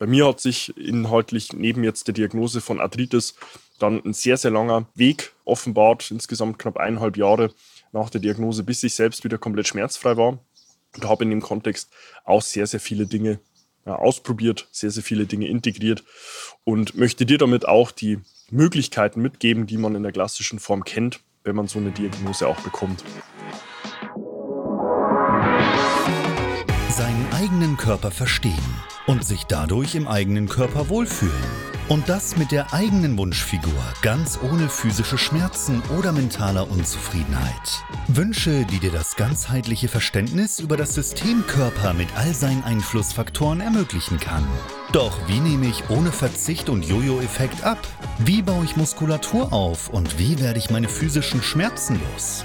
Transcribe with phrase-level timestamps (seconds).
[0.00, 3.34] Bei mir hat sich inhaltlich neben jetzt der Diagnose von Arthritis
[3.78, 7.52] dann ein sehr, sehr langer Weg offenbart, insgesamt knapp eineinhalb Jahre
[7.92, 10.38] nach der Diagnose, bis ich selbst wieder komplett schmerzfrei war.
[10.96, 11.92] Und habe in dem Kontext
[12.24, 13.40] auch sehr, sehr viele Dinge
[13.84, 16.02] ja, ausprobiert, sehr, sehr viele Dinge integriert
[16.64, 18.20] und möchte dir damit auch die
[18.50, 22.60] Möglichkeiten mitgeben, die man in der klassischen Form kennt, wenn man so eine Diagnose auch
[22.60, 23.04] bekommt.
[26.88, 28.64] Seinen eigenen Körper verstehen
[29.10, 31.34] und sich dadurch im eigenen Körper wohlfühlen.
[31.88, 37.82] Und das mit der eigenen Wunschfigur, ganz ohne physische Schmerzen oder mentaler Unzufriedenheit.
[38.06, 44.20] Wünsche, die dir das ganzheitliche Verständnis über das System Körper mit all seinen Einflussfaktoren ermöglichen
[44.20, 44.46] kann.
[44.92, 47.80] Doch wie nehme ich ohne Verzicht und Jojo-Effekt ab?
[48.20, 52.44] Wie baue ich Muskulatur auf und wie werde ich meine physischen Schmerzen los?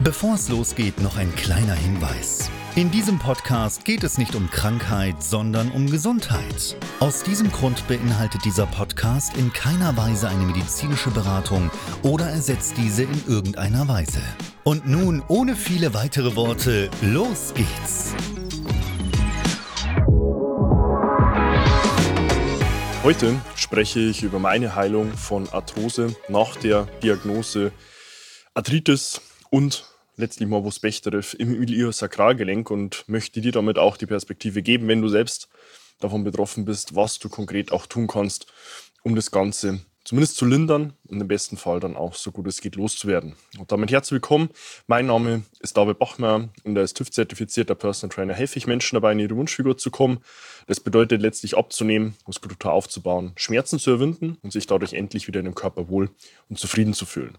[0.00, 2.52] Bevor es losgeht, noch ein kleiner Hinweis.
[2.76, 6.76] In diesem Podcast geht es nicht um Krankheit, sondern um Gesundheit.
[7.00, 11.68] Aus diesem Grund beinhaltet dieser Podcast in keiner Weise eine medizinische Beratung
[12.04, 14.20] oder ersetzt diese in irgendeiner Weise.
[14.62, 18.14] Und nun, ohne viele weitere Worte, los geht's!
[23.02, 27.72] Heute spreche ich über meine Heilung von Arthrose nach der Diagnose
[28.54, 29.87] Arthritis und
[30.18, 35.08] letztlich Morbus Bechterew im Iliosakralgelenk und möchte dir damit auch die Perspektive geben, wenn du
[35.08, 35.48] selbst
[36.00, 38.46] davon betroffen bist, was du konkret auch tun kannst,
[39.02, 42.62] um das Ganze zumindest zu lindern und im besten Fall dann auch so gut es
[42.62, 43.34] geht loszuwerden.
[43.58, 44.48] Und damit herzlich willkommen.
[44.86, 49.18] Mein Name ist David Bachmer und als TÜV-zertifizierter Personal Trainer helfe ich Menschen dabei, in
[49.18, 50.20] ihre Wunschfigur zu kommen.
[50.66, 55.44] Das bedeutet letztlich abzunehmen, Muskulatur aufzubauen, Schmerzen zu überwinden und sich dadurch endlich wieder in
[55.44, 56.08] dem Körper wohl
[56.48, 57.36] und zufrieden zu fühlen.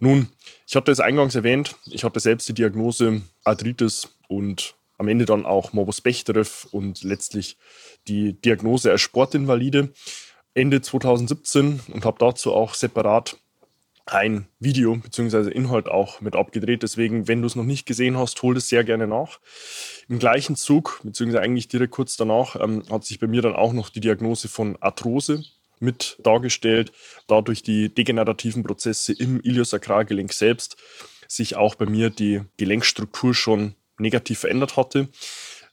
[0.00, 0.28] Nun,
[0.66, 5.44] ich hatte es eingangs erwähnt, ich hatte selbst die Diagnose Arthritis und am Ende dann
[5.44, 7.58] auch Morbus Bechterew und letztlich
[8.08, 9.92] die Diagnose als Sportinvalide
[10.58, 13.36] Ende 2017 und habe dazu auch separat
[14.06, 15.50] ein Video bzw.
[15.50, 16.82] Inhalt auch mit abgedreht.
[16.82, 19.38] Deswegen, wenn du es noch nicht gesehen hast, hol es sehr gerne nach.
[20.08, 23.72] Im gleichen Zug, beziehungsweise eigentlich direkt kurz danach, ähm, hat sich bei mir dann auch
[23.72, 25.44] noch die Diagnose von Arthrose
[25.78, 26.90] mit dargestellt,
[27.28, 30.76] dadurch die degenerativen Prozesse im Iliosakralgelenk selbst
[31.28, 35.08] sich auch bei mir die Gelenkstruktur schon negativ verändert hatte.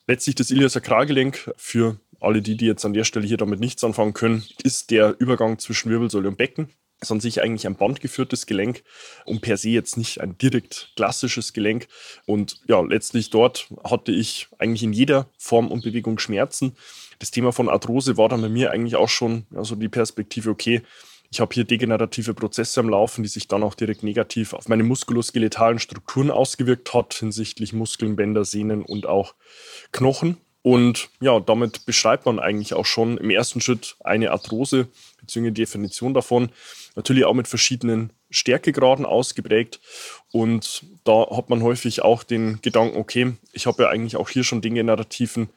[0.07, 4.13] Letztlich das Iliosakralgelenk, für alle die, die jetzt an der Stelle hier damit nichts anfangen
[4.13, 6.69] können, ist der Übergang zwischen Wirbelsäule und Becken.
[7.08, 8.81] An sich eigentlich ein bandgeführtes Gelenk
[9.25, 11.88] und per se jetzt nicht ein direkt klassisches Gelenk.
[12.25, 16.75] Und ja, letztlich dort hatte ich eigentlich in jeder Form und Bewegung Schmerzen
[17.19, 20.50] das Thema von Arthrose war dann bei mir eigentlich auch schon ja, so die Perspektive,
[20.50, 20.81] okay,
[21.31, 24.84] ich habe hier degenerative Prozesse am Laufen, die sich dann auch direkt negativ auf meine
[24.84, 29.34] muskuloskeletalen Strukturen ausgewirkt hat, hinsichtlich Muskeln, Bänder, Sehnen und auch
[29.92, 30.38] Knochen.
[30.66, 34.88] Und ja, damit beschreibt man eigentlich auch schon im ersten Schritt eine Arthrose
[35.20, 35.52] bzw.
[35.52, 36.50] Definition davon.
[36.96, 39.80] Natürlich auch mit verschiedenen Stärkegraden ausgeprägt.
[40.31, 44.44] Und da hat man häufig auch den Gedanken, okay, ich habe ja eigentlich auch hier
[44.44, 45.50] schon degenerativen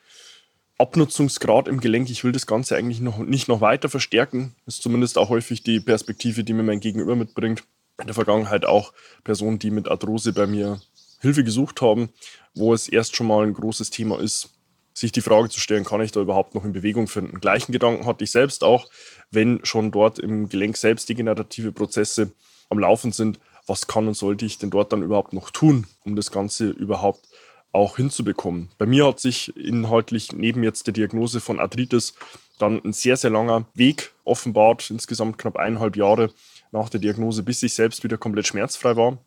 [0.76, 4.54] Abnutzungsgrad im Gelenk, ich will das Ganze eigentlich noch nicht noch weiter verstärken.
[4.66, 7.64] Das ist zumindest auch häufig die Perspektive, die mir mein Gegenüber mitbringt.
[7.98, 8.92] In der Vergangenheit auch
[9.24, 10.82] Personen, die mit Arthrose bei mir
[11.22, 12.10] Hilfe gesucht haben,
[12.54, 14.50] wo es erst schon mal ein großes Thema ist,
[14.98, 17.40] sich die Frage zu stellen, kann ich da überhaupt noch in Bewegung finden?
[17.40, 18.88] Gleichen Gedanken hatte ich selbst auch,
[19.30, 22.32] wenn schon dort im Gelenk selbst degenerative Prozesse
[22.68, 26.16] am Laufen sind, was kann und sollte ich denn dort dann überhaupt noch tun, um
[26.16, 27.28] das Ganze überhaupt
[27.72, 28.70] auch hinzubekommen.
[28.78, 32.14] Bei mir hat sich inhaltlich neben jetzt der Diagnose von Arthritis
[32.58, 36.32] dann ein sehr, sehr langer Weg offenbart, insgesamt knapp eineinhalb Jahre
[36.72, 39.18] nach der Diagnose, bis ich selbst wieder komplett schmerzfrei war.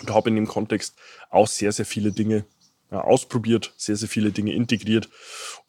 [0.00, 0.96] Und habe in dem Kontext
[1.30, 2.44] auch sehr, sehr viele Dinge
[2.90, 5.08] ja, ausprobiert, sehr, sehr viele Dinge integriert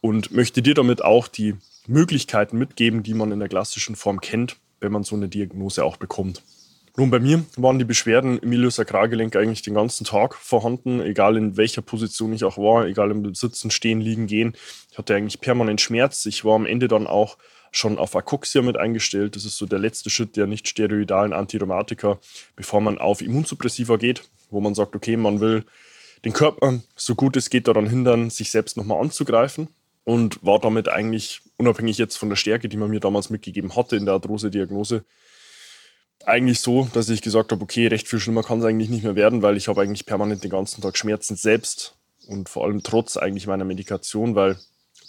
[0.01, 1.55] und möchte dir damit auch die
[1.87, 5.97] Möglichkeiten mitgeben, die man in der klassischen Form kennt, wenn man so eine Diagnose auch
[5.97, 6.43] bekommt.
[6.97, 11.57] Nun, bei mir waren die Beschwerden im Iliosakralgelenk eigentlich den ganzen Tag vorhanden, egal in
[11.57, 14.53] welcher Position ich auch war, egal im Sitzen, Stehen, Liegen, Gehen.
[14.91, 16.25] Ich hatte eigentlich permanent Schmerz.
[16.25, 17.37] Ich war am Ende dann auch
[17.71, 19.35] schon auf Akoxia mit eingestellt.
[19.35, 22.17] Das ist so der letzte Schritt der nicht steroidalen Antirheumatika,
[22.55, 25.65] bevor man auf Immunsuppressiva geht, wo man sagt, okay, man will
[26.25, 29.69] den Körper so gut es geht daran hindern, sich selbst nochmal anzugreifen.
[30.05, 33.95] und war damit eigentlich, unabhängig jetzt von der Stärke, die man mir damals mitgegeben hatte
[33.97, 35.03] in der Arthrose-Diagnose,
[36.25, 39.15] eigentlich so, dass ich gesagt habe, okay, recht viel schlimmer kann es eigentlich nicht mehr
[39.15, 41.95] werden, weil ich habe eigentlich permanent den ganzen Tag Schmerzen selbst
[42.27, 44.57] und vor allem trotz eigentlich meiner Medikation, weil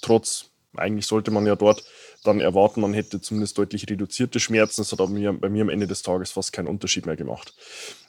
[0.03, 1.85] trotz, eigentlich sollte man ja dort
[2.25, 4.81] dann erwarten, man hätte zumindest deutlich reduzierte Schmerzen.
[4.81, 7.55] Das hat aber bei mir am Ende des Tages fast keinen Unterschied mehr gemacht.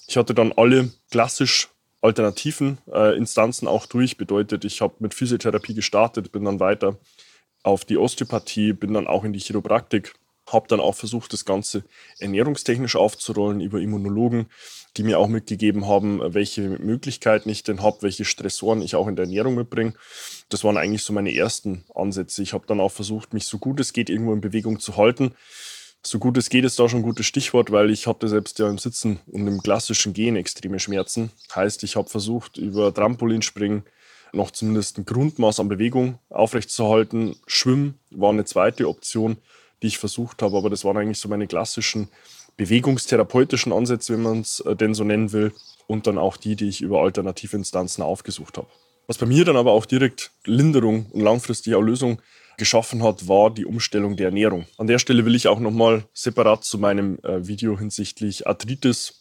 [0.08, 1.70] Ich hatte dann alle klassisch
[2.02, 4.18] alternativen äh, Instanzen auch durch.
[4.18, 6.98] Bedeutet, ich habe mit Physiotherapie gestartet, bin dann weiter
[7.64, 10.14] auf die Osteopathie, bin dann auch in die Chiropraktik
[10.48, 11.84] habe dann auch versucht, das Ganze
[12.20, 14.48] ernährungstechnisch aufzurollen über Immunologen,
[14.96, 19.16] die mir auch mitgegeben haben, welche Möglichkeiten ich denn habe, welche Stressoren ich auch in
[19.16, 19.94] der Ernährung mitbringe.
[20.50, 22.42] Das waren eigentlich so meine ersten Ansätze.
[22.42, 25.34] Ich habe dann auch versucht, mich so gut es geht irgendwo in Bewegung zu halten.
[26.08, 28.70] So gut es geht ist da schon ein gutes Stichwort, weil ich hatte selbst ja
[28.70, 31.32] im Sitzen und im klassischen Gehen extreme Schmerzen.
[31.54, 33.84] Heißt, ich habe versucht, über Trampolinspringen
[34.32, 37.36] noch zumindest ein Grundmaß an Bewegung aufrechtzuerhalten.
[37.46, 39.38] Schwimmen war eine zweite Option
[39.82, 40.58] die ich versucht habe.
[40.58, 42.10] Aber das waren eigentlich so meine klassischen
[42.58, 45.54] bewegungstherapeutischen Ansätze, wenn man es äh, denn so nennen will.
[45.88, 48.68] Und dann auch die, die ich über alternative Instanzen aufgesucht habe.
[49.08, 52.22] Was bei mir dann aber auch direkt Linderung und langfristige Lösung
[52.58, 54.66] geschaffen hat, war die Umstellung der Ernährung.
[54.78, 59.14] An der Stelle will ich auch nochmal separat zu meinem äh, Video hinsichtlich Arthritis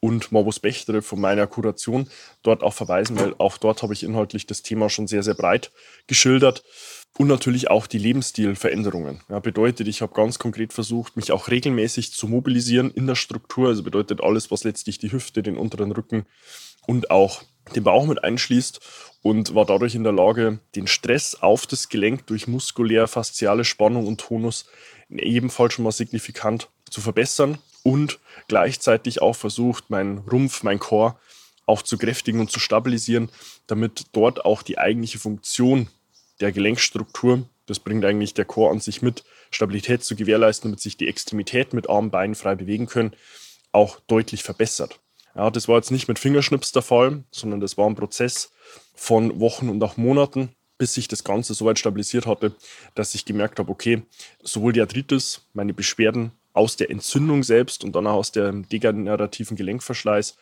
[0.00, 2.08] und Morbus Bechterew von meiner Kuration
[2.42, 5.70] dort auch verweisen, weil auch dort habe ich inhaltlich das Thema schon sehr, sehr breit
[6.06, 6.64] geschildert.
[7.18, 9.20] Und natürlich auch die Lebensstilveränderungen.
[9.28, 13.68] Ja, bedeutet, ich habe ganz konkret versucht, mich auch regelmäßig zu mobilisieren in der Struktur.
[13.68, 16.24] Also bedeutet alles, was letztlich die Hüfte, den unteren Rücken
[16.86, 17.42] und auch
[17.74, 18.80] den Bauch mit einschließt
[19.22, 24.06] und war dadurch in der Lage, den Stress auf das Gelenk durch muskulär fasziale Spannung
[24.06, 24.66] und Tonus
[25.48, 28.18] Fall schon mal signifikant zu verbessern und
[28.48, 31.18] gleichzeitig auch versucht, meinen Rumpf, mein Chor
[31.66, 33.30] auch zu kräftigen und zu stabilisieren,
[33.66, 35.88] damit dort auch die eigentliche Funktion
[36.40, 37.48] der Gelenkstruktur.
[37.66, 41.76] Das bringt eigentlich der Chor an sich mit, Stabilität zu gewährleisten, damit sich die Extremitäten
[41.76, 43.14] mit Arm, Beinen frei bewegen können,
[43.72, 44.98] auch deutlich verbessert.
[45.34, 48.52] Ja, das war jetzt nicht mit Fingerschnips der Fall, sondern das war ein Prozess
[48.94, 52.54] von Wochen und auch Monaten, bis sich das Ganze so weit stabilisiert hatte,
[52.94, 54.02] dass ich gemerkt habe, okay,
[54.42, 59.56] sowohl die Arthritis, meine Beschwerden aus der Entzündung selbst und dann auch aus dem degenerativen
[59.56, 60.36] Gelenkverschleiß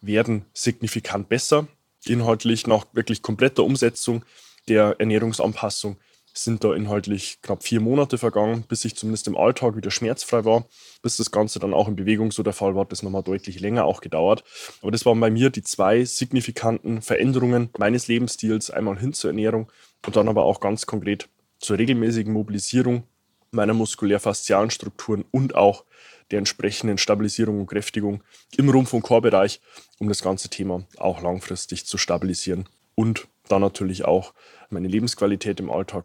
[0.00, 1.66] werden signifikant besser.
[2.06, 4.24] Inhaltlich nach wirklich kompletter Umsetzung
[4.68, 5.98] der Ernährungsanpassung
[6.32, 10.66] sind da inhaltlich knapp vier Monate vergangen, bis ich zumindest im Alltag wieder schmerzfrei war.
[11.02, 13.60] Bis das Ganze dann auch in Bewegung so der Fall war, hat das nochmal deutlich
[13.60, 14.44] länger auch gedauert.
[14.82, 18.70] Aber das waren bei mir die zwei signifikanten Veränderungen meines Lebensstils.
[18.70, 19.70] Einmal hin zur Ernährung
[20.06, 21.28] und dann aber auch ganz konkret
[21.58, 23.04] zur regelmäßigen Mobilisierung
[23.52, 25.84] meiner muskulär-faszialen Strukturen und auch
[26.30, 28.22] der entsprechenden Stabilisierung und Kräftigung
[28.56, 29.60] im Rumpf- und Chorbereich,
[29.98, 34.32] um das ganze Thema auch langfristig zu stabilisieren und dann natürlich auch
[34.70, 36.04] meine Lebensqualität im Alltag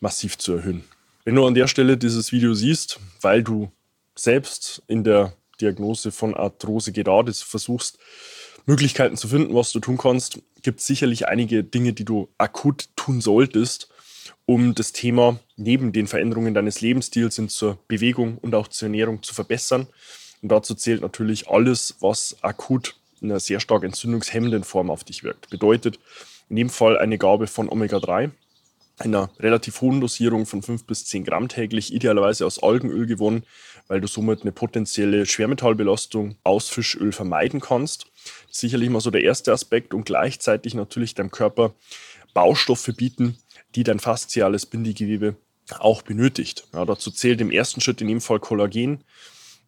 [0.00, 0.84] massiv zu erhöhen.
[1.24, 3.70] Wenn du an der Stelle dieses Video siehst, weil du
[4.14, 7.98] selbst in der Diagnose von Arthrose gerade versuchst,
[8.66, 12.88] Möglichkeiten zu finden, was du tun kannst, gibt es sicherlich einige Dinge, die du akut
[12.96, 13.88] tun solltest,
[14.44, 19.22] um das Thema neben den Veränderungen deines Lebensstils hin zur Bewegung und auch zur Ernährung
[19.22, 19.86] zu verbessern.
[20.42, 25.22] Und dazu zählt natürlich alles, was akut in einer sehr stark entzündungshemmenden Form auf dich
[25.22, 25.48] wirkt.
[25.50, 25.98] Bedeutet,
[26.48, 28.30] in dem Fall eine Gabe von Omega-3,
[28.98, 33.44] einer relativ hohen Dosierung von 5 bis 10 Gramm täglich, idealerweise aus Algenöl gewonnen,
[33.88, 38.06] weil du somit eine potenzielle Schwermetallbelastung aus Fischöl vermeiden kannst.
[38.50, 41.74] Sicherlich mal so der erste Aspekt und gleichzeitig natürlich deinem Körper
[42.32, 43.36] Baustoffe bieten,
[43.74, 45.36] die dein fasziales Bindegewebe
[45.78, 46.66] auch benötigt.
[46.72, 49.04] Ja, dazu zählt im ersten Schritt in dem Fall Kollagen,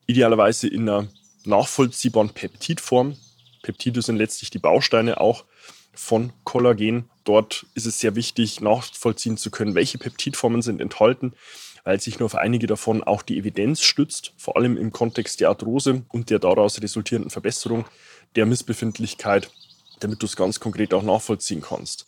[0.06, 1.08] idealerweise in einer
[1.44, 3.16] nachvollziehbaren Peptidform.
[3.62, 5.44] Peptide sind letztlich die Bausteine auch
[5.94, 7.10] von Kollagen.
[7.24, 11.34] Dort ist es sehr wichtig, nachvollziehen zu können, welche Peptidformen sind enthalten,
[11.84, 15.48] weil sich nur auf einige davon auch die Evidenz stützt, vor allem im Kontext der
[15.48, 17.84] Arthrose und der daraus resultierenden Verbesserung
[18.36, 19.50] der Missbefindlichkeit,
[20.00, 22.06] damit du es ganz konkret auch nachvollziehen kannst.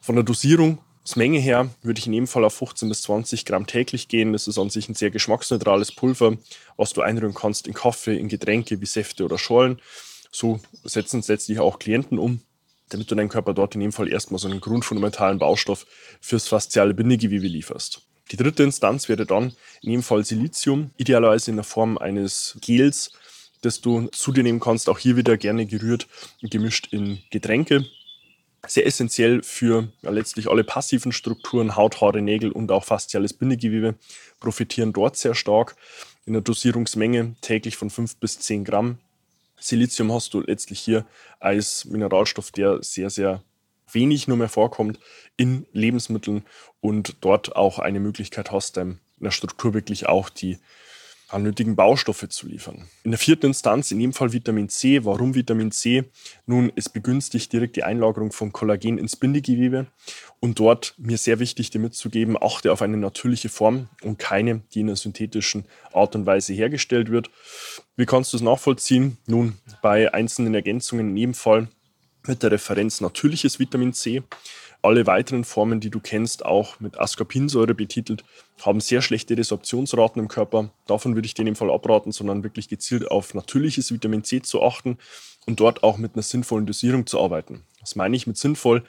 [0.00, 4.08] Von der Dosierungsmenge her würde ich in jedem Fall auf 15 bis 20 Gramm täglich
[4.08, 4.32] gehen.
[4.32, 6.36] Das ist an sich ein sehr geschmacksneutrales Pulver,
[6.76, 9.80] was du einrühren kannst in Kaffee, in Getränke wie Säfte oder Schollen.
[10.30, 12.42] So setzen es letztlich auch Klienten um
[12.88, 15.86] damit du deinem Körper dort in dem Fall erstmal so einen grundfundamentalen Baustoff
[16.20, 18.02] fürs fasziale Bindegewebe lieferst.
[18.30, 23.12] Die dritte Instanz wäre dann in dem Fall Silizium, idealerweise in der Form eines Gels,
[23.62, 26.08] das du zu dir nehmen kannst, auch hier wieder gerne gerührt
[26.40, 27.84] und gemischt in Getränke.
[28.66, 33.96] Sehr essentiell für ja, letztlich alle passiven Strukturen, Haut, Haare, Nägel und auch fasziales Bindegewebe
[34.38, 35.76] profitieren dort sehr stark.
[36.24, 38.98] In der Dosierungsmenge täglich von 5 bis 10 Gramm
[39.62, 41.06] Silizium hast du letztlich hier
[41.40, 43.42] als Mineralstoff, der sehr, sehr
[43.92, 44.98] wenig nur mehr vorkommt
[45.36, 46.44] in Lebensmitteln
[46.80, 48.96] und dort auch eine Möglichkeit hast, deiner
[49.28, 50.58] Struktur wirklich auch die
[51.32, 52.86] an nötigen Baustoffe zu liefern.
[53.04, 55.04] In der vierten Instanz, in dem Fall Vitamin C.
[55.04, 56.04] Warum Vitamin C?
[56.46, 59.86] Nun, es begünstigt direkt die Einlagerung von Kollagen ins Bindegewebe
[60.40, 64.80] und dort mir sehr wichtig, dir mitzugeben, achte auf eine natürliche Form und keine, die
[64.80, 67.30] in einer synthetischen Art und Weise hergestellt wird.
[67.96, 69.18] Wie kannst du es nachvollziehen?
[69.26, 71.68] Nun, bei einzelnen Ergänzungen in jedem Fall
[72.26, 74.22] mit der Referenz natürliches Vitamin C.
[74.84, 78.24] Alle weiteren Formen, die du kennst, auch mit Ascorbinsäure betitelt,
[78.62, 80.70] haben sehr schlechte Resorptionsraten im Körper.
[80.88, 84.42] Davon würde ich dir in dem Fall abraten, sondern wirklich gezielt auf natürliches Vitamin C
[84.42, 84.98] zu achten
[85.46, 87.62] und dort auch mit einer sinnvollen Dosierung zu arbeiten.
[87.80, 88.82] Was meine ich mit sinnvoll?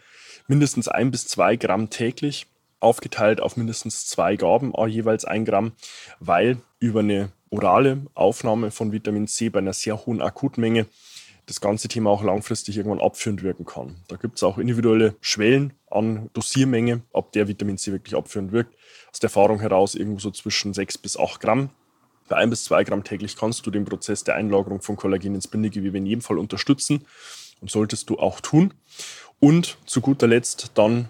[0.47, 2.47] Mindestens ein bis zwei Gramm täglich,
[2.79, 5.73] aufgeteilt auf mindestens zwei Gaben, jeweils ein Gramm,
[6.19, 10.87] weil über eine orale Aufnahme von Vitamin C bei einer sehr hohen Akutmenge
[11.45, 13.95] das ganze Thema auch langfristig irgendwann abführend wirken kann.
[14.07, 18.75] Da gibt es auch individuelle Schwellen an Dosiermenge, ob der Vitamin C wirklich abführend wirkt.
[19.11, 21.69] Aus der Erfahrung heraus irgendwo so zwischen 6 bis 8 Gramm.
[22.29, 25.47] Bei 1 bis 2 Gramm täglich kannst du den Prozess der Einlagerung von Kollagen ins
[25.47, 27.05] Bindegewebe in jedem Fall unterstützen
[27.61, 28.73] und solltest du auch tun.
[29.39, 31.09] Und zu guter Letzt dann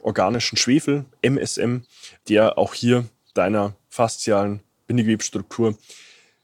[0.00, 1.82] organischen Schwefel, MSM,
[2.28, 3.04] der auch hier
[3.34, 5.78] deiner faszialen Bindegewebsstruktur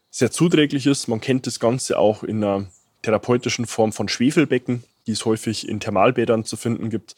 [0.09, 1.07] sehr zuträglich ist.
[1.07, 2.67] Man kennt das Ganze auch in einer
[3.01, 7.15] therapeutischen Form von Schwefelbecken, die es häufig in Thermalbädern zu finden gibt,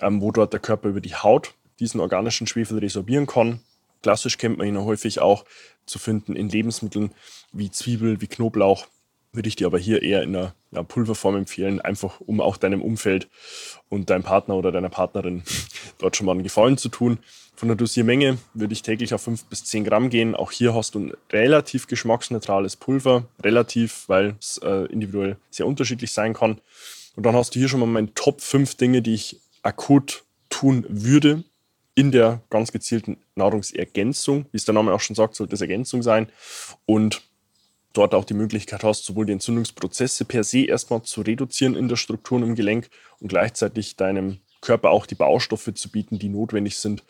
[0.00, 3.60] ähm, wo dort der Körper über die Haut diesen organischen Schwefel resorbieren kann.
[4.02, 5.44] Klassisch kennt man ihn häufig auch
[5.86, 7.12] zu finden in Lebensmitteln
[7.52, 8.86] wie Zwiebel, wie Knoblauch.
[9.32, 12.82] Würde ich dir aber hier eher in einer ja, Pulverform empfehlen, einfach um auch deinem
[12.82, 13.28] Umfeld
[13.88, 15.42] und deinem Partner oder deiner Partnerin
[15.98, 17.18] dort schon mal einen Gefallen zu tun.
[17.54, 20.36] Von der Dosiermenge würde ich täglich auf 5 bis 10 Gramm gehen.
[20.36, 23.24] Auch hier hast du ein relativ geschmacksneutrales Pulver.
[23.42, 26.60] Relativ, weil es äh, individuell sehr unterschiedlich sein kann.
[27.16, 30.86] Und dann hast du hier schon mal meine Top 5 Dinge, die ich akut tun
[30.88, 31.42] würde
[31.96, 34.46] in der ganz gezielten Nahrungsergänzung.
[34.52, 36.28] Wie es der Name auch schon sagt, sollte es Ergänzung sein.
[36.86, 37.22] Und
[37.98, 41.96] dort auch die Möglichkeit hast, sowohl die Entzündungsprozesse per se erstmal zu reduzieren in der
[41.96, 42.88] Struktur und im Gelenk
[43.18, 47.02] und gleichzeitig deinem Körper auch die Baustoffe zu bieten, die notwendig sind,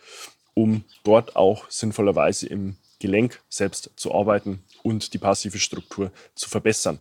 [0.54, 6.98] um dort auch sinnvollerweise im Gelenk selbst zu arbeiten und die passive Struktur zu verbessern.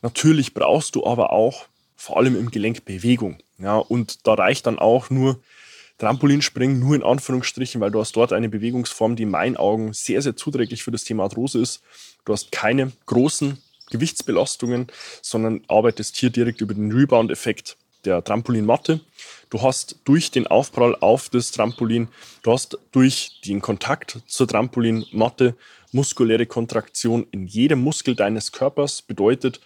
[0.00, 3.38] Natürlich brauchst du aber auch vor allem im Gelenk Bewegung.
[3.58, 5.40] Ja, und da reicht dann auch nur
[5.98, 10.20] Trampolinspringen, nur in Anführungsstrichen, weil du hast dort eine Bewegungsform, die in meinen Augen sehr,
[10.20, 11.82] sehr zuträglich für das Thema Arthrose ist.
[12.24, 13.58] Du hast keine großen
[13.90, 14.88] Gewichtsbelastungen,
[15.22, 19.00] sondern arbeitest hier direkt über den Rebound-Effekt der Trampolinmatte.
[19.50, 22.08] Du hast durch den Aufprall auf das Trampolin,
[22.42, 25.56] du hast durch den Kontakt zur Trampolinmatte
[25.92, 29.02] muskuläre Kontraktion in jedem Muskel deines Körpers.
[29.02, 29.60] Bedeutet,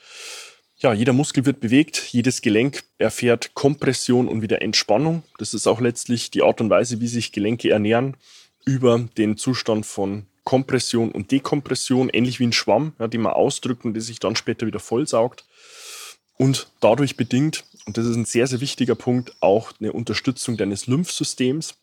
[0.80, 5.22] ja, jeder Muskel wird bewegt, jedes Gelenk erfährt Kompression und wieder Entspannung.
[5.38, 8.16] Das ist auch letztlich die Art und Weise, wie sich Gelenke ernähren,
[8.64, 13.84] über den Zustand von Kompression und Dekompression, ähnlich wie ein Schwamm, ja, den man ausdrückt
[13.84, 15.44] und der sich dann später wieder vollsaugt.
[16.36, 20.86] Und dadurch bedingt und das ist ein sehr, sehr wichtiger Punkt, auch eine Unterstützung deines
[20.86, 21.74] Lymphsystems,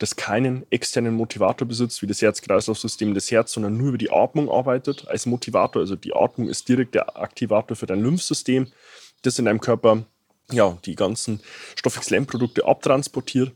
[0.00, 4.50] das keinen externen Motivator besitzt, wie das Herz-Kreislauf-System des Herz, sondern nur über die Atmung
[4.50, 5.82] arbeitet als Motivator.
[5.82, 8.72] Also die Atmung ist direkt der Aktivator für dein Lymphsystem,
[9.20, 10.06] das in deinem Körper
[10.50, 11.42] ja, die ganzen
[11.76, 13.52] Stoffwechselprodukte abtransportiert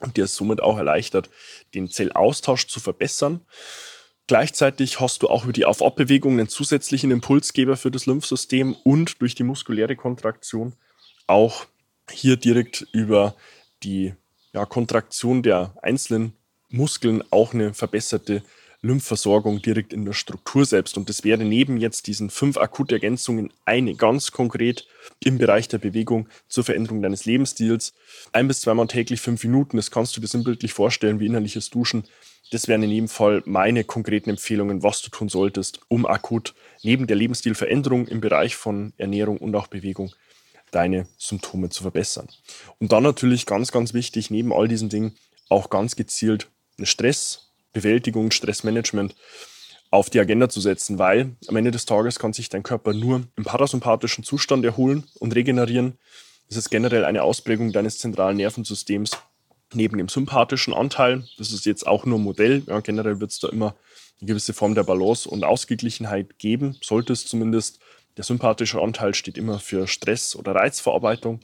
[0.00, 1.30] und dir somit auch erleichtert,
[1.74, 3.40] den Zellaustausch zu verbessern.
[4.26, 9.34] Gleichzeitig hast du auch über die Auf-Ab-Bewegung einen zusätzlichen Impulsgeber für das Lymphsystem und durch
[9.34, 10.74] die muskuläre Kontraktion
[11.26, 11.64] auch
[12.10, 13.34] hier direkt über
[13.82, 14.14] die
[14.52, 16.34] ja, Kontraktion der einzelnen
[16.68, 18.42] Muskeln auch eine verbesserte
[18.84, 20.96] Lymphversorgung direkt in der Struktur selbst.
[20.96, 24.88] Und das wäre neben jetzt diesen fünf Akutergänzungen eine ganz konkret
[25.22, 27.94] im Bereich der Bewegung zur Veränderung deines Lebensstils.
[28.32, 32.04] Ein bis zweimal täglich fünf Minuten, das kannst du dir sinnbildlich vorstellen wie innerliches Duschen.
[32.50, 37.06] Das wären in jedem Fall meine konkreten Empfehlungen, was du tun solltest, um akut neben
[37.06, 40.12] der Lebensstilveränderung im Bereich von Ernährung und auch Bewegung
[40.72, 42.28] deine Symptome zu verbessern.
[42.80, 45.14] Und dann natürlich ganz, ganz wichtig, neben all diesen Dingen
[45.48, 46.48] auch ganz gezielt
[46.78, 49.14] eine Stressbewältigung, Stressmanagement
[49.90, 53.22] auf die Agenda zu setzen, weil am Ende des Tages kann sich dein Körper nur
[53.36, 55.98] im parasympathischen Zustand erholen und regenerieren.
[56.48, 59.12] Das ist generell eine Ausprägung deines zentralen Nervensystems
[59.74, 61.24] neben dem sympathischen Anteil.
[61.36, 62.62] Das ist jetzt auch nur Modell.
[62.66, 63.74] Ja, generell wird es da immer
[64.20, 67.78] eine gewisse Form der Balance und Ausgeglichenheit geben, sollte es zumindest.
[68.16, 71.40] Der sympathische Anteil steht immer für Stress oder Reizverarbeitung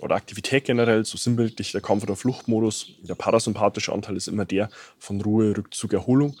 [0.00, 2.92] oder Aktivität generell, so sinnbildlich der Kampf- oder Fluchtmodus.
[3.02, 6.36] Der parasympathische Anteil ist immer der von Ruhe, Rückzug, Erholung.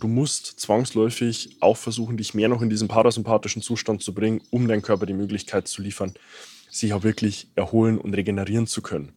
[0.00, 4.66] Du musst zwangsläufig auch versuchen, dich mehr noch in diesen parasympathischen Zustand zu bringen, um
[4.66, 6.14] deinem Körper die Möglichkeit zu liefern,
[6.68, 9.12] sich auch wirklich erholen und regenerieren zu können.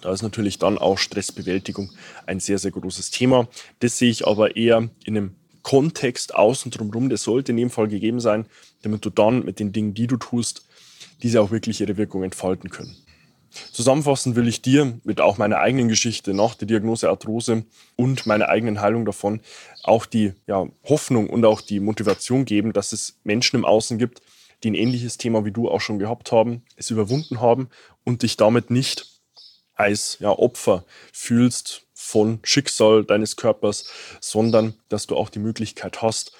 [0.00, 1.90] Da ist natürlich dann auch Stressbewältigung
[2.26, 3.48] ein sehr, sehr großes Thema.
[3.80, 5.34] Das sehe ich aber eher in einem
[5.64, 8.46] Kontext außen drumherum, der sollte in dem Fall gegeben sein,
[8.82, 10.64] damit du dann mit den Dingen, die du tust,
[11.22, 12.94] diese auch wirklich ihre Wirkung entfalten können.
[13.72, 17.64] Zusammenfassend will ich dir mit auch meiner eigenen Geschichte nach der Diagnose Arthrose
[17.96, 19.40] und meiner eigenen Heilung davon
[19.84, 24.22] auch die ja, Hoffnung und auch die Motivation geben, dass es Menschen im Außen gibt,
[24.62, 27.68] die ein ähnliches Thema wie du auch schon gehabt haben, es überwunden haben
[28.04, 29.06] und dich damit nicht
[29.74, 36.32] als ja, Opfer fühlst von Schicksal deines Körpers, sondern dass du auch die Möglichkeit hast,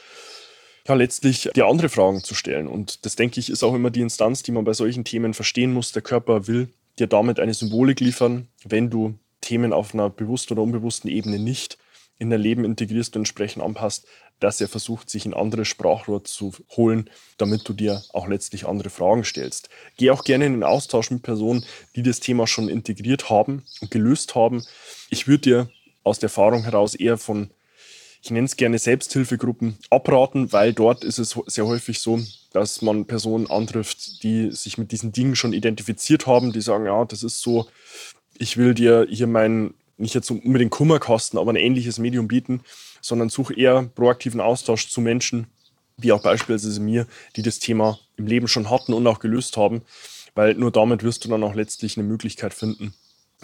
[0.86, 2.68] ja, letztlich dir andere Fragen zu stellen.
[2.68, 5.72] Und das, denke ich, ist auch immer die Instanz, die man bei solchen Themen verstehen
[5.72, 5.92] muss.
[5.92, 6.68] Der Körper will
[6.98, 11.78] dir damit eine Symbolik liefern, wenn du Themen auf einer bewussten oder unbewussten Ebene nicht
[12.18, 14.06] in dein Leben integrierst und entsprechend anpasst,
[14.40, 18.90] dass er versucht, sich ein anderes Sprachrohr zu holen, damit du dir auch letztlich andere
[18.90, 19.68] Fragen stellst.
[19.96, 21.64] Geh auch gerne in den Austausch mit Personen,
[21.96, 24.64] die das Thema schon integriert haben und gelöst haben.
[25.10, 25.70] Ich würde dir
[26.02, 27.50] aus der Erfahrung heraus eher von,
[28.22, 32.20] ich nenne es gerne Selbsthilfegruppen, abraten, weil dort ist es sehr häufig so,
[32.52, 37.04] dass man Personen antrifft, die sich mit diesen Dingen schon identifiziert haben, die sagen, ja,
[37.04, 37.66] das ist so,
[38.38, 42.60] ich will dir hier mein, nicht jetzt unbedingt Kummer kosten, aber ein ähnliches Medium bieten,
[43.00, 45.46] sondern suche eher proaktiven Austausch zu Menschen,
[45.96, 49.82] wie auch beispielsweise mir, die das Thema im Leben schon hatten und auch gelöst haben,
[50.34, 52.94] weil nur damit wirst du dann auch letztlich eine Möglichkeit finden,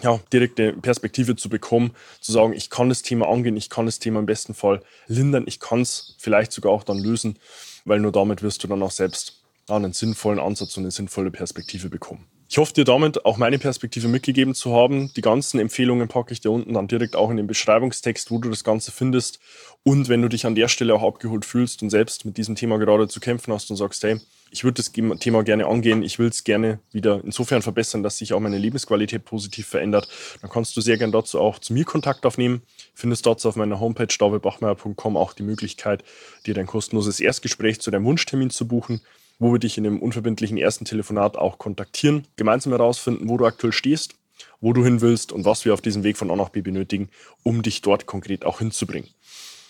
[0.01, 3.99] ja, direkte Perspektive zu bekommen, zu sagen, ich kann das Thema angehen, ich kann das
[3.99, 7.37] Thema im besten Fall lindern, ich kann es vielleicht sogar auch dann lösen
[7.85, 11.89] weil nur damit wirst du dann auch selbst einen sinnvollen Ansatz und eine sinnvolle Perspektive
[11.89, 12.27] bekommen.
[12.51, 15.09] Ich hoffe dir damit auch meine Perspektive mitgegeben zu haben.
[15.13, 18.49] Die ganzen Empfehlungen packe ich dir unten dann direkt auch in den Beschreibungstext, wo du
[18.49, 19.39] das Ganze findest.
[19.83, 22.77] Und wenn du dich an der Stelle auch abgeholt fühlst und selbst mit diesem Thema
[22.77, 24.19] gerade zu kämpfen hast und sagst, hey,
[24.51, 28.33] ich würde das Thema gerne angehen, ich will es gerne wieder insofern verbessern, dass sich
[28.33, 30.09] auch meine Lebensqualität positiv verändert,
[30.41, 32.63] dann kannst du sehr gerne dazu auch zu mir Kontakt aufnehmen.
[32.93, 36.03] Findest dort auf meiner Homepage davidbachmeier.com auch die Möglichkeit,
[36.45, 38.99] dir dein kostenloses Erstgespräch zu deinem Wunschtermin zu buchen
[39.41, 43.73] wo wir dich in einem unverbindlichen ersten Telefonat auch kontaktieren, gemeinsam herausfinden, wo du aktuell
[43.73, 44.13] stehst,
[44.61, 47.09] wo du hin willst und was wir auf diesem Weg von A nach B benötigen,
[47.41, 49.09] um dich dort konkret auch hinzubringen.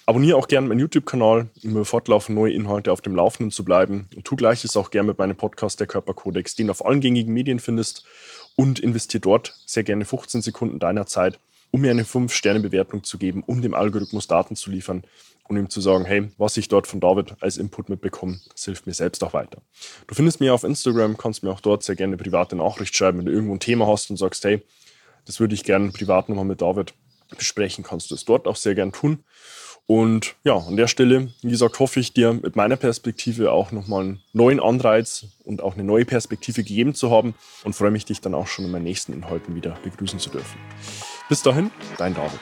[0.06, 4.10] Abonniere auch gerne meinen YouTube-Kanal, um über fortlaufend neue Inhalte auf dem Laufenden zu bleiben.
[4.14, 7.34] Und tu gleiches auch gerne mit meinem Podcast Der Körperkodex, den du auf allen gängigen
[7.34, 8.04] Medien findest.
[8.58, 11.40] Und investiere dort sehr gerne 15 Sekunden deiner Zeit,
[11.72, 15.04] um mir eine 5-Sterne-Bewertung zu geben, um dem Algorithmus Daten zu liefern
[15.48, 18.88] und ihm zu sagen, hey, was ich dort von David als Input mitbekomme, das hilft
[18.88, 19.62] mir selbst auch weiter.
[20.08, 23.20] Du findest mich auf Instagram, kannst mir auch dort sehr gerne eine private Nachricht schreiben,
[23.20, 24.62] wenn du irgendwo ein Thema hast und sagst, hey,
[25.26, 26.94] das würde ich gerne privat nochmal mit David
[27.38, 29.24] besprechen, kannst du es dort auch sehr gern tun.
[29.88, 34.04] Und ja, an der Stelle, wie gesagt, hoffe ich dir mit meiner Perspektive auch nochmal
[34.04, 38.22] einen neuen Anreiz und auch eine neue Perspektive gegeben zu haben und freue mich, dich
[38.22, 40.58] dann auch schon in meinen nächsten Inhalten wieder begrüßen zu dürfen.
[41.32, 42.41] Bis dahin, dein David.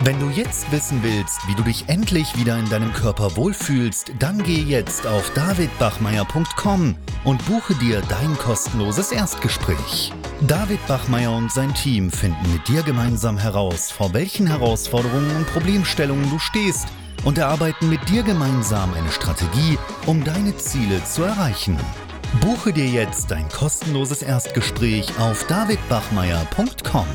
[0.00, 4.42] Wenn du jetzt wissen willst, wie du dich endlich wieder in deinem Körper wohlfühlst, dann
[4.42, 10.10] geh jetzt auf davidbachmeier.com und buche dir dein kostenloses Erstgespräch.
[10.48, 16.30] David Bachmeier und sein Team finden mit dir gemeinsam heraus, vor welchen Herausforderungen und Problemstellungen
[16.30, 16.88] du stehst
[17.24, 21.76] und erarbeiten mit dir gemeinsam eine Strategie, um deine Ziele zu erreichen.
[22.40, 27.06] Buche dir jetzt dein kostenloses Erstgespräch auf davidbachmeier.com.